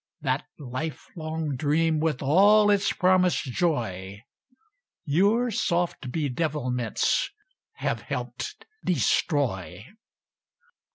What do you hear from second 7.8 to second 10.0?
helped destroy.